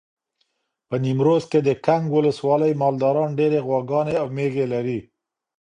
په 0.87 0.95
نیمروز 1.03 1.43
کې 1.51 1.59
د 1.63 1.69
کنگ 1.85 2.05
ولسوالۍ 2.15 2.73
مالداران 2.81 3.29
ډېر 3.39 3.51
غواګانې 3.67 4.13
او 4.21 4.27
مېږې 4.35 4.65
لري. 4.73 4.99